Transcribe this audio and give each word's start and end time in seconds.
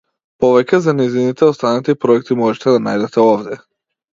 Повеќе 0.43 0.79
за 0.85 0.95
нејзините 0.99 1.45
останати 1.53 1.97
проекти 2.07 2.39
можете 2.43 2.77
да 2.77 2.83
најдете 2.89 3.25
овде. 3.29 3.63